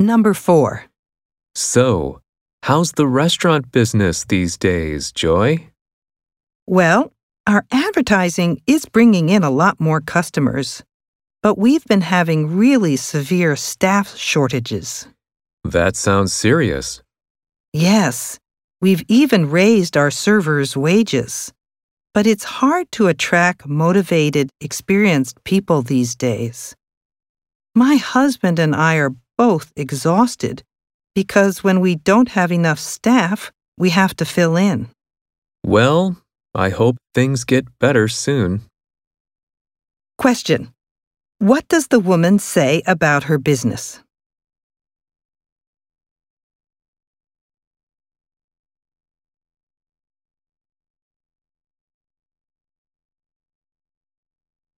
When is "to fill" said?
34.14-34.54